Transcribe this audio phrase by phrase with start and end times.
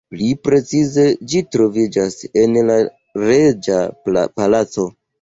[0.13, 2.81] Pli precize ĝi troviĝas en la
[3.29, 3.81] reĝa
[4.13, 4.93] palaco.